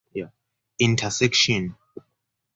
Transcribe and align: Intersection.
Intersection. 0.79 1.77